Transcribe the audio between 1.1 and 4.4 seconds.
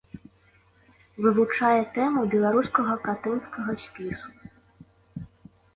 Вывучае тэму беларускага катынскага спісу.